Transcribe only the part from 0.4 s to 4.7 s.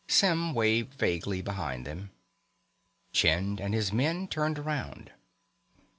waved vaguely behind them. Chind and his men turned